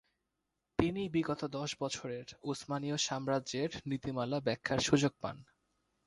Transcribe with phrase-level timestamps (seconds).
[0.79, 5.37] তিনি বিগত দশ বছরের উসমানীয় সাম্রাজ্যের নীতিমালা ব্যাখ্যার সুযোগ পান।